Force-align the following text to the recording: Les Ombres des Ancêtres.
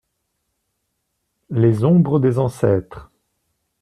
Les 1.51 1.83
Ombres 1.83 2.19
des 2.19 2.39
Ancêtres. 2.39 3.11